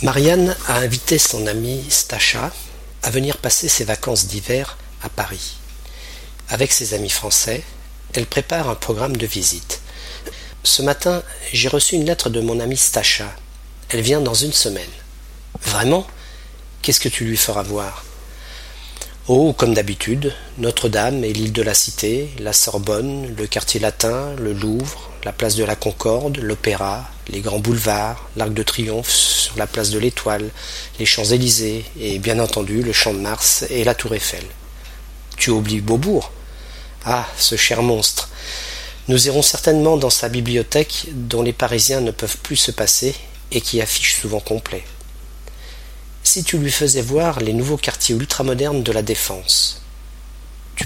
Marianne 0.00 0.54
a 0.68 0.76
invité 0.76 1.18
son 1.18 1.48
amie 1.48 1.84
Stacha 1.88 2.52
à 3.02 3.10
venir 3.10 3.38
passer 3.38 3.68
ses 3.68 3.82
vacances 3.82 4.28
d'hiver 4.28 4.78
à 5.02 5.08
Paris. 5.08 5.56
Avec 6.48 6.70
ses 6.70 6.94
amis 6.94 7.10
français, 7.10 7.64
elle 8.14 8.26
prépare 8.26 8.68
un 8.70 8.76
programme 8.76 9.16
de 9.16 9.26
visite. 9.26 9.80
Ce 10.62 10.82
matin, 10.82 11.24
j'ai 11.52 11.68
reçu 11.68 11.96
une 11.96 12.04
lettre 12.04 12.30
de 12.30 12.40
mon 12.40 12.60
amie 12.60 12.76
Stacha. 12.76 13.34
Elle 13.88 14.02
vient 14.02 14.20
dans 14.20 14.34
une 14.34 14.52
semaine. 14.52 14.84
Vraiment? 15.62 16.06
Qu'est-ce 16.80 17.00
que 17.00 17.08
tu 17.08 17.24
lui 17.24 17.36
feras 17.36 17.64
voir? 17.64 18.04
Oh, 19.26 19.52
comme 19.52 19.74
d'habitude, 19.74 20.32
Notre-Dame 20.58 21.24
et 21.24 21.32
l'île 21.32 21.52
de 21.52 21.62
la 21.62 21.74
Cité, 21.74 22.30
la 22.38 22.52
Sorbonne, 22.52 23.34
le 23.36 23.48
quartier 23.48 23.80
latin, 23.80 24.36
le 24.36 24.52
Louvre, 24.52 25.10
la 25.28 25.32
place 25.32 25.56
de 25.56 25.64
la 25.64 25.76
Concorde, 25.76 26.38
l'Opéra, 26.38 27.06
les 27.28 27.40
grands 27.40 27.58
boulevards, 27.58 28.30
l'Arc 28.34 28.54
de 28.54 28.62
Triomphe 28.62 29.10
sur 29.10 29.58
la 29.58 29.66
place 29.66 29.90
de 29.90 29.98
l'Étoile, 29.98 30.48
les 30.98 31.04
Champs-Élysées 31.04 31.84
et 32.00 32.18
bien 32.18 32.38
entendu 32.38 32.82
le 32.82 32.94
Champ 32.94 33.12
de 33.12 33.18
Mars 33.18 33.66
et 33.68 33.84
la 33.84 33.94
Tour 33.94 34.14
Eiffel. 34.14 34.44
Tu 35.36 35.50
oublies 35.50 35.82
Beaubourg? 35.82 36.32
Ah, 37.04 37.26
ce 37.36 37.56
cher 37.56 37.82
monstre 37.82 38.30
Nous 39.08 39.26
irons 39.26 39.42
certainement 39.42 39.98
dans 39.98 40.08
sa 40.08 40.30
bibliothèque 40.30 41.08
dont 41.12 41.42
les 41.42 41.52
Parisiens 41.52 42.00
ne 42.00 42.10
peuvent 42.10 42.38
plus 42.38 42.56
se 42.56 42.70
passer 42.70 43.14
et 43.52 43.60
qui 43.60 43.82
affiche 43.82 44.18
souvent 44.22 44.40
complet 44.40 44.84
si 46.22 46.42
tu 46.42 46.56
lui 46.56 46.70
faisais 46.70 47.02
voir 47.02 47.40
les 47.40 47.52
nouveaux 47.52 47.76
quartiers 47.76 48.14
ultramodernes 48.14 48.82
de 48.82 48.92
la 48.92 49.02
Défense. 49.02 49.82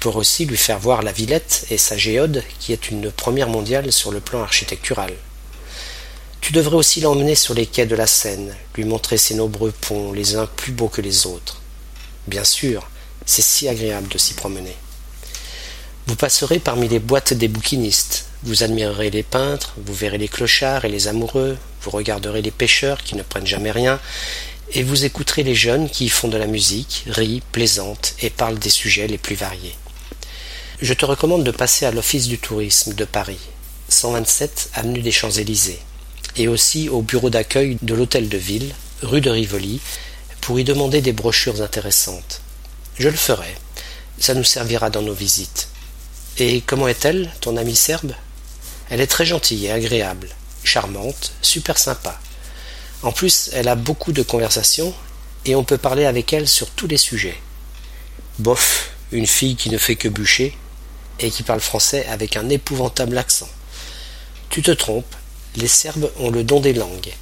Pourrais 0.00 0.18
aussi 0.18 0.44
lui 0.44 0.56
faire 0.56 0.78
voir 0.78 1.02
la 1.02 1.10
Villette 1.10 1.66
et 1.70 1.78
sa 1.78 1.96
géode, 1.96 2.44
qui 2.60 2.72
est 2.72 2.90
une 2.90 3.10
première 3.10 3.48
mondiale 3.48 3.92
sur 3.92 4.12
le 4.12 4.20
plan 4.20 4.42
architectural. 4.42 5.12
Tu 6.40 6.52
devrais 6.52 6.76
aussi 6.76 7.00
l'emmener 7.00 7.34
sur 7.34 7.52
les 7.52 7.66
quais 7.66 7.84
de 7.84 7.96
la 7.96 8.06
Seine, 8.06 8.54
lui 8.76 8.84
montrer 8.84 9.18
ses 9.18 9.34
nombreux 9.34 9.72
ponts, 9.72 10.12
les 10.12 10.36
uns 10.36 10.46
plus 10.46 10.72
beaux 10.72 10.88
que 10.88 11.00
les 11.00 11.26
autres. 11.26 11.60
Bien 12.28 12.44
sûr, 12.44 12.88
c'est 13.26 13.42
si 13.42 13.68
agréable 13.68 14.08
de 14.08 14.18
s'y 14.18 14.34
promener. 14.34 14.76
Vous 16.06 16.16
passerez 16.16 16.60
parmi 16.60 16.88
les 16.88 17.00
boîtes 17.00 17.34
des 17.34 17.48
bouquinistes, 17.48 18.26
vous 18.44 18.62
admirerez 18.62 19.10
les 19.10 19.24
peintres, 19.24 19.74
vous 19.78 19.92
verrez 19.92 20.16
les 20.16 20.28
clochards 20.28 20.84
et 20.84 20.88
les 20.88 21.08
amoureux, 21.08 21.58
vous 21.82 21.90
regarderez 21.90 22.40
les 22.40 22.52
pêcheurs 22.52 23.02
qui 23.02 23.16
ne 23.16 23.22
prennent 23.22 23.46
jamais 23.46 23.72
rien, 23.72 24.00
et 24.72 24.84
vous 24.84 25.04
écouterez 25.04 25.42
les 25.42 25.54
jeunes 25.54 25.90
qui 25.90 26.06
y 26.06 26.08
font 26.08 26.28
de 26.28 26.38
la 26.38 26.46
musique, 26.46 27.04
rient, 27.08 27.42
plaisantent 27.52 28.14
et 28.22 28.30
parlent 28.30 28.58
des 28.58 28.70
sujets 28.70 29.08
les 29.08 29.18
plus 29.18 29.34
variés. 29.34 29.74
Je 30.80 30.94
te 30.94 31.04
recommande 31.04 31.42
de 31.42 31.50
passer 31.50 31.86
à 31.86 31.90
l'Office 31.90 32.28
du 32.28 32.38
tourisme 32.38 32.94
de 32.94 33.04
Paris, 33.04 33.40
127 33.88 34.70
avenue 34.74 35.02
des 35.02 35.10
Champs-Élysées, 35.10 35.80
et 36.36 36.46
aussi 36.46 36.88
au 36.88 37.02
bureau 37.02 37.30
d'accueil 37.30 37.78
de 37.82 37.94
l'Hôtel 37.94 38.28
de 38.28 38.38
Ville, 38.38 38.72
rue 39.02 39.20
de 39.20 39.28
Rivoli, 39.28 39.80
pour 40.40 40.60
y 40.60 40.62
demander 40.62 41.00
des 41.00 41.12
brochures 41.12 41.62
intéressantes. 41.62 42.42
Je 42.96 43.08
le 43.08 43.16
ferai. 43.16 43.56
Ça 44.20 44.34
nous 44.34 44.44
servira 44.44 44.88
dans 44.88 45.02
nos 45.02 45.14
visites. 45.14 45.68
Et 46.36 46.60
comment 46.60 46.86
est-elle, 46.86 47.32
ton 47.40 47.56
amie 47.56 47.74
serbe? 47.74 48.12
Elle 48.88 49.00
est 49.00 49.08
très 49.08 49.26
gentille 49.26 49.66
et 49.66 49.72
agréable, 49.72 50.28
charmante, 50.62 51.32
super 51.42 51.76
sympa. 51.76 52.20
En 53.02 53.10
plus, 53.10 53.50
elle 53.52 53.66
a 53.66 53.74
beaucoup 53.74 54.12
de 54.12 54.22
conversations 54.22 54.94
et 55.44 55.56
on 55.56 55.64
peut 55.64 55.76
parler 55.76 56.04
avec 56.04 56.32
elle 56.32 56.46
sur 56.46 56.70
tous 56.70 56.86
les 56.86 56.98
sujets. 56.98 57.40
Bof, 58.38 58.90
une 59.10 59.26
fille 59.26 59.56
qui 59.56 59.70
ne 59.70 59.78
fait 59.78 59.96
que 59.96 60.08
bûcher 60.08 60.56
et 61.20 61.30
qui 61.30 61.42
parle 61.42 61.60
français 61.60 62.06
avec 62.06 62.36
un 62.36 62.48
épouvantable 62.48 63.18
accent. 63.18 63.48
Tu 64.50 64.62
te 64.62 64.70
trompes, 64.70 65.14
les 65.56 65.68
Serbes 65.68 66.10
ont 66.18 66.30
le 66.30 66.44
don 66.44 66.60
des 66.60 66.72
langues, 66.72 67.12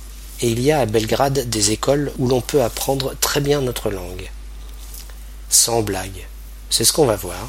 et 0.41 0.49
il 0.49 0.61
y 0.61 0.73
a 0.73 0.81
à 0.81 0.87
Belgrade 0.87 1.49
des 1.49 1.73
écoles 1.73 2.13
où 2.19 2.29
l'on 2.29 2.41
peut 2.41 2.63
apprendre 2.63 3.15
très 3.21 3.41
bien 3.41 3.61
notre 3.61 3.91
langue. 3.91 4.31
Sans 5.49 5.83
blague, 5.83 6.27
c'est 6.71 6.85
ce 6.85 6.93
qu'on 6.93 7.07
va 7.07 7.17
voir. 7.17 7.49